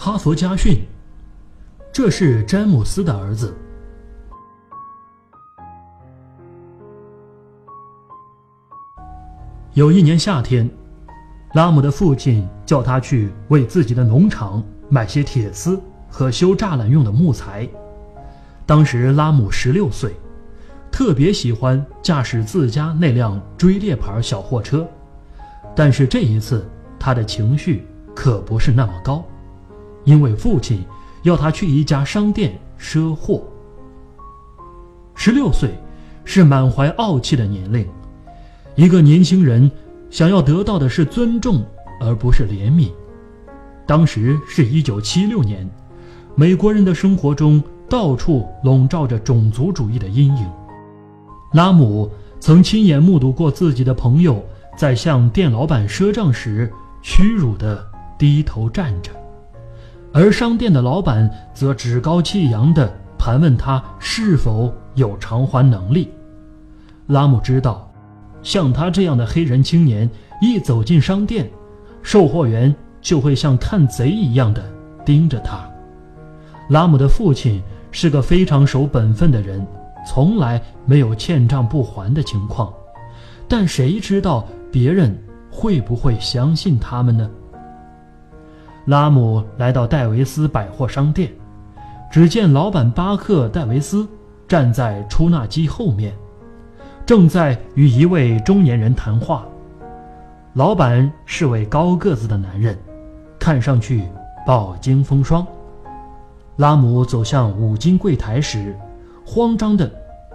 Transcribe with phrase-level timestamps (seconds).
[0.00, 0.80] 哈佛家训。
[1.92, 3.52] 这是詹姆斯的儿子。
[9.72, 10.70] 有一年夏天，
[11.54, 17.68] 拉姆的父亲叫他去为自己的农场买些铁丝和修栅栏用的木材。
[18.64, 20.14] 当时拉姆十六岁，
[20.92, 24.86] 特别喜欢驾驶自家那辆追猎牌小货车。
[25.74, 26.64] 但是这一次，
[27.00, 29.24] 他的情绪可不是那么高，
[30.08, 30.82] 因为父亲
[31.22, 33.42] 要他去一家商店赊货。
[35.14, 35.78] 十六岁
[36.24, 37.86] 是满怀傲气的年龄。
[38.74, 39.70] 一个年轻人
[40.08, 41.62] 想要得到的是尊重，
[42.00, 42.90] 而不是怜悯。
[43.86, 45.68] 当时是一九七六年，
[46.34, 50.50] 美国人的生活中到处笼罩着种族主义的阴影。
[51.52, 52.10] 拉姆
[52.40, 54.42] 曾亲眼目睹过自己的朋友
[54.74, 57.86] 在向店老板赊账时屈辱地
[58.18, 59.10] 低头站着，
[60.12, 66.10] 而商店的老板则趾高气扬地盘问他是否有偿还能力。
[67.06, 67.84] 拉姆知道。
[68.40, 70.08] 像他这样的黑人青年，
[70.40, 71.50] 一走进商店，
[72.02, 74.62] 售货员就会像看贼一样的
[75.04, 75.68] 盯着他。
[76.68, 79.66] 拉姆的父亲是个非常守本分的人，
[80.06, 82.72] 从来没有欠账不还的情况。
[83.48, 85.20] 但谁知道别人
[85.50, 87.28] 会不会相信他们呢？
[88.88, 91.30] 拉姆来到戴维斯百货商店，
[92.10, 94.08] 只见老板巴克·戴维斯
[94.48, 96.14] 站在出纳机后面。
[97.04, 99.44] 正在与一位中年人谈话，
[100.54, 102.78] 老板是位高个子的男人，
[103.38, 104.04] 看上去
[104.46, 105.46] 饱经风霜。
[106.56, 108.74] 拉姆走向五金柜台时，
[109.22, 109.90] 慌张地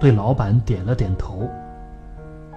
[0.00, 1.46] 对老板点了点头。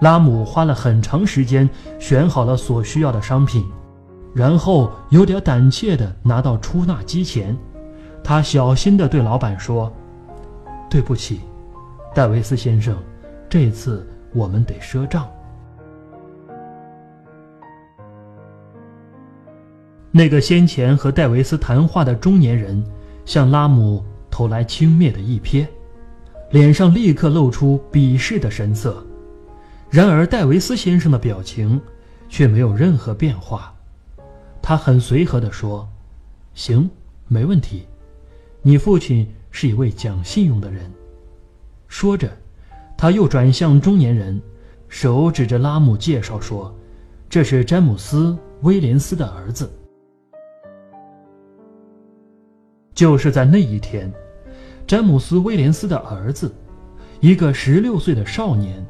[0.00, 3.62] 拉姆花了很长时间选好了所需要的商品，
[4.34, 7.56] 然后有点胆怯地拿到出纳机前，
[8.24, 9.92] 他小心地对老板说
[10.88, 11.40] ：“对不起，
[12.14, 12.96] 戴维斯先生。”
[13.50, 15.28] 这次我们得赊账。
[20.10, 22.82] 那个先前和戴维斯谈话的中年人
[23.26, 25.66] 向拉姆投来轻蔑的一瞥，
[26.50, 29.04] 脸上立刻露出鄙视的神色。
[29.90, 31.78] 然而，戴维斯先生的表情
[32.30, 33.74] 却没有任何变化。
[34.62, 35.86] 他很随和地说
[36.54, 36.88] ：“行，
[37.28, 37.86] 没问题。
[38.62, 40.90] 你父亲是一位讲信用的人。”
[41.88, 42.30] 说着。
[42.94, 44.40] 他又转向中年人，
[44.88, 46.72] 手指着拉姆介绍说
[47.28, 48.28] ：“这是詹姆斯·
[48.60, 49.68] 威廉斯的儿子。”
[52.94, 54.08] 就是在那一天，
[54.86, 56.54] 詹姆斯·威廉斯的儿子，
[57.18, 58.86] 一个十六岁的少年，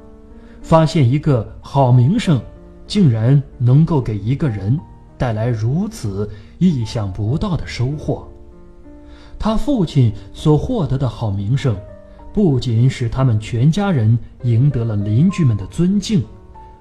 [0.61, 2.39] 发现一个好名声，
[2.87, 4.79] 竟然能够给一个人
[5.23, 6.29] 带来如此
[6.59, 8.27] 意想不到的收获。
[9.39, 11.77] 他父亲所获得的好名声。
[12.33, 16.25] 不仅使他们全家人赢得了邻居们的尊敬，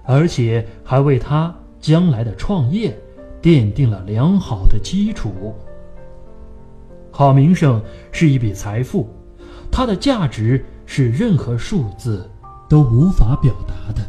[0.05, 2.97] 而且还为他将来的创业
[3.41, 5.53] 奠定了良好的基础。
[7.11, 7.81] 好名声
[8.13, 9.09] 是一笔财富，
[9.69, 12.29] 它的价值是任何数字
[12.69, 14.01] 都无法表达的。